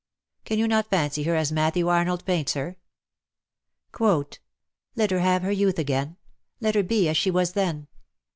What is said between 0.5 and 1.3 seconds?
you not fancy